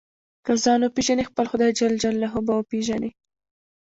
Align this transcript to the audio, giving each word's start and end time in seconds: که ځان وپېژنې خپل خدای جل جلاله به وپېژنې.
که 0.45 0.53
ځان 0.63 0.79
وپېژنې 0.83 1.23
خپل 1.29 1.45
خدای 1.51 1.71
جل 1.79 1.93
جلاله 2.03 2.39
به 2.45 2.53
وپېژنې. 2.55 3.11